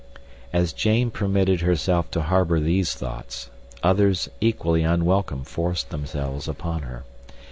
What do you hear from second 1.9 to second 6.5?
to harbor these thoughts, others equally unwelcome forced themselves